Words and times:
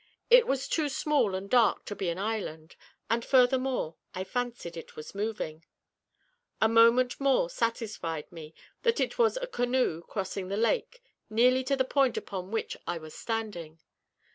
It 0.31 0.47
was 0.47 0.67
too 0.67 0.89
small 0.89 1.35
and 1.35 1.47
dark 1.47 1.85
to 1.85 1.95
be 1.95 2.09
an 2.09 2.17
island, 2.17 2.75
and, 3.07 3.23
furthermore, 3.23 3.97
I 4.15 4.23
fancied 4.23 4.75
it 4.75 4.95
was 4.95 5.13
moving. 5.13 5.63
A 6.59 6.67
moment 6.67 7.19
more 7.19 7.51
satisfied 7.51 8.31
me 8.31 8.55
that 8.81 8.99
it 8.99 9.19
was 9.19 9.37
a 9.37 9.45
canoe 9.45 10.01
crossing 10.01 10.47
the 10.47 10.57
lake 10.57 11.03
nearly 11.29 11.63
to 11.65 11.75
the 11.75 11.85
point 11.85 12.17
upon 12.17 12.49
which 12.49 12.75
I 12.87 12.97
was 12.97 13.13
standing. 13.13 13.79